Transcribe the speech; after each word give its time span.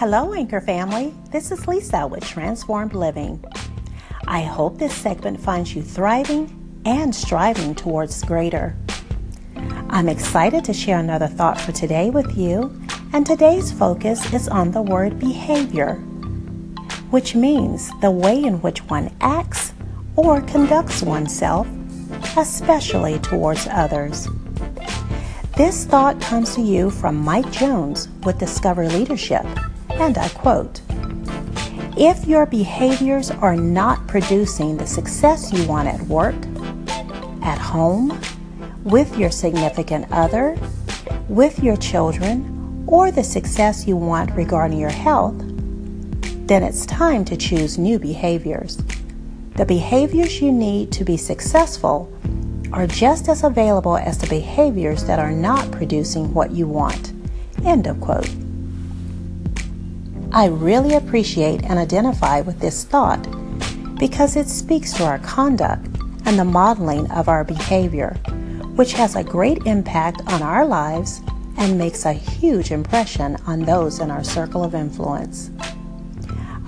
Hello, 0.00 0.32
Anchor 0.32 0.62
family. 0.62 1.12
This 1.30 1.52
is 1.52 1.68
Lisa 1.68 2.06
with 2.06 2.24
Transformed 2.24 2.94
Living. 2.94 3.44
I 4.26 4.40
hope 4.40 4.78
this 4.78 4.94
segment 4.94 5.38
finds 5.38 5.76
you 5.76 5.82
thriving 5.82 6.80
and 6.86 7.14
striving 7.14 7.74
towards 7.74 8.24
greater. 8.24 8.74
I'm 9.90 10.08
excited 10.08 10.64
to 10.64 10.72
share 10.72 11.00
another 11.00 11.26
thought 11.26 11.60
for 11.60 11.72
today 11.72 12.08
with 12.08 12.34
you, 12.34 12.80
and 13.12 13.26
today's 13.26 13.72
focus 13.72 14.32
is 14.32 14.48
on 14.48 14.70
the 14.70 14.80
word 14.80 15.18
behavior, 15.18 15.96
which 17.10 17.34
means 17.34 17.90
the 18.00 18.10
way 18.10 18.42
in 18.42 18.62
which 18.62 18.82
one 18.84 19.14
acts 19.20 19.74
or 20.16 20.40
conducts 20.40 21.02
oneself, 21.02 21.68
especially 22.38 23.18
towards 23.18 23.66
others. 23.66 24.28
This 25.58 25.84
thought 25.84 26.18
comes 26.22 26.54
to 26.54 26.62
you 26.62 26.88
from 26.88 27.16
Mike 27.16 27.52
Jones 27.52 28.08
with 28.24 28.38
Discover 28.38 28.88
Leadership, 28.88 29.44
and 29.92 30.16
I 30.18 30.28
quote 30.30 30.80
If 31.96 32.26
your 32.26 32.46
behaviors 32.46 33.30
are 33.30 33.56
not 33.56 34.06
producing 34.06 34.76
the 34.76 34.86
success 34.86 35.52
you 35.52 35.66
want 35.66 35.88
at 35.88 36.00
work, 36.02 36.36
at 37.42 37.58
home, 37.58 38.18
with 38.84 39.16
your 39.18 39.30
significant 39.30 40.06
other, 40.10 40.56
with 41.28 41.62
your 41.62 41.76
children, 41.76 42.84
or 42.86 43.10
the 43.10 43.24
success 43.24 43.86
you 43.86 43.96
want 43.96 44.30
regarding 44.32 44.78
your 44.78 44.90
health, 44.90 45.38
then 46.46 46.62
it's 46.62 46.84
time 46.86 47.24
to 47.24 47.36
choose 47.36 47.78
new 47.78 47.98
behaviors. 47.98 48.78
The 49.54 49.64
behaviors 49.64 50.40
you 50.40 50.50
need 50.50 50.90
to 50.92 51.04
be 51.04 51.16
successful 51.16 52.12
are 52.72 52.86
just 52.86 53.28
as 53.28 53.44
available 53.44 53.96
as 53.96 54.18
the 54.18 54.26
behaviors 54.28 55.04
that 55.04 55.18
are 55.18 55.32
not 55.32 55.70
producing 55.70 56.32
what 56.32 56.50
you 56.50 56.66
want. 56.66 57.12
End 57.64 57.86
of 57.86 58.00
quote. 58.00 58.28
I 60.32 60.46
really 60.46 60.94
appreciate 60.94 61.64
and 61.64 61.76
identify 61.76 62.40
with 62.42 62.60
this 62.60 62.84
thought 62.84 63.20
because 63.98 64.36
it 64.36 64.48
speaks 64.48 64.92
to 64.92 65.04
our 65.04 65.18
conduct 65.18 65.84
and 66.24 66.38
the 66.38 66.44
modeling 66.44 67.10
of 67.10 67.28
our 67.28 67.42
behavior, 67.42 68.10
which 68.76 68.92
has 68.92 69.16
a 69.16 69.24
great 69.24 69.66
impact 69.66 70.22
on 70.28 70.40
our 70.40 70.64
lives 70.64 71.20
and 71.58 71.76
makes 71.76 72.04
a 72.04 72.12
huge 72.12 72.70
impression 72.70 73.38
on 73.48 73.62
those 73.62 73.98
in 73.98 74.08
our 74.08 74.22
circle 74.22 74.62
of 74.62 74.76
influence. 74.76 75.50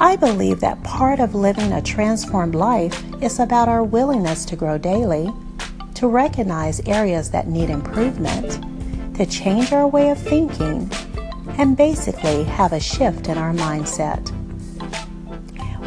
I 0.00 0.16
believe 0.16 0.58
that 0.58 0.82
part 0.82 1.20
of 1.20 1.36
living 1.36 1.72
a 1.72 1.80
transformed 1.80 2.56
life 2.56 3.00
is 3.22 3.38
about 3.38 3.68
our 3.68 3.84
willingness 3.84 4.44
to 4.46 4.56
grow 4.56 4.76
daily, 4.76 5.30
to 5.94 6.08
recognize 6.08 6.80
areas 6.88 7.30
that 7.30 7.46
need 7.46 7.70
improvement, 7.70 8.58
to 9.14 9.24
change 9.24 9.72
our 9.72 9.86
way 9.86 10.10
of 10.10 10.18
thinking, 10.18 10.90
and 11.58 11.76
basically 11.76 12.44
have 12.44 12.72
a 12.72 12.80
shift 12.80 13.28
in 13.28 13.38
our 13.38 13.52
mindset. 13.52 14.30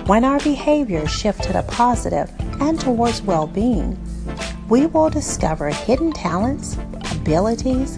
When 0.07 0.23
our 0.23 0.39
behaviors 0.39 1.11
shift 1.11 1.44
to 1.44 1.53
the 1.53 1.63
positive 1.63 2.31
and 2.61 2.80
towards 2.80 3.22
well 3.22 3.47
being, 3.47 3.97
we 4.69 4.85
will 4.85 5.09
discover 5.09 5.69
hidden 5.69 6.11
talents, 6.11 6.77
abilities, 7.11 7.97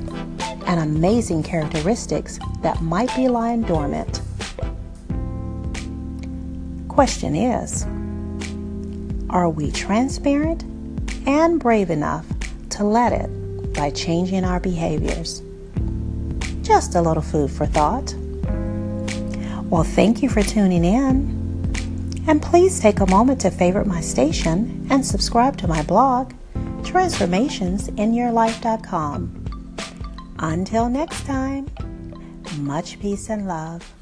and 0.67 0.79
amazing 0.79 1.43
characteristics 1.43 2.39
that 2.61 2.81
might 2.81 3.13
be 3.15 3.27
lying 3.27 3.61
dormant. 3.63 4.21
Question 6.87 7.35
is 7.35 7.85
Are 9.29 9.49
we 9.49 9.71
transparent 9.71 10.63
and 11.25 11.59
brave 11.59 11.89
enough 11.89 12.25
to 12.69 12.83
let 12.83 13.13
it 13.13 13.73
by 13.73 13.89
changing 13.91 14.43
our 14.43 14.59
behaviors? 14.59 15.41
Just 16.67 16.95
a 16.95 17.01
little 17.01 17.23
food 17.23 17.49
for 17.49 17.65
thought. 17.65 18.13
Well, 19.69 19.85
thank 19.85 20.21
you 20.21 20.27
for 20.27 20.43
tuning 20.43 20.83
in. 20.83 21.37
And 22.27 22.41
please 22.41 22.81
take 22.81 22.99
a 22.99 23.09
moment 23.09 23.39
to 23.41 23.51
favorite 23.51 23.87
my 23.87 24.01
station 24.01 24.85
and 24.89 25.05
subscribe 25.05 25.55
to 25.59 25.67
my 25.67 25.81
blog, 25.83 26.33
transformationsinyourlife.com. 26.81 29.45
Until 30.39 30.89
next 30.89 31.25
time, 31.25 31.67
much 32.57 32.99
peace 32.99 33.29
and 33.29 33.47
love. 33.47 33.93